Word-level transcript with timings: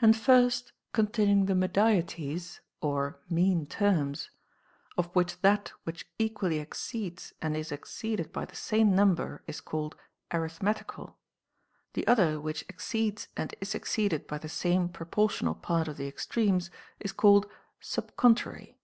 And 0.00 0.16
first, 0.16 0.70
concerning 0.92 1.46
the 1.46 1.54
medieties 1.56 2.60
(or 2.80 3.18
mean 3.28 3.66
terms); 3.66 4.30
of 4.96 5.06
which 5.16 5.40
that 5.40 5.72
which 5.82 6.06
equally 6.16 6.60
exceeds 6.60 7.32
and 7.42 7.56
is 7.56 7.72
ex 7.72 7.92
ceeded 7.92 8.30
by 8.30 8.44
the 8.44 8.54
same 8.54 8.94
number 8.94 9.42
is 9.48 9.60
called 9.60 9.96
arithmetical; 10.32 11.18
the 11.94 12.06
other, 12.06 12.40
which 12.40 12.62
exceeds 12.68 13.26
and 13.36 13.52
is 13.60 13.74
exceeded 13.74 14.28
by 14.28 14.38
the 14.38 14.48
same 14.48 14.88
propor 14.88 15.26
tional 15.28 15.60
part 15.60 15.88
of 15.88 15.96
the 15.96 16.06
extremes, 16.06 16.70
is 17.00 17.10
called 17.10 17.50
sub 17.80 18.14
contrary. 18.14 18.78